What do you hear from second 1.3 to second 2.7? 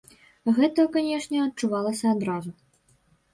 адчувалася адразу.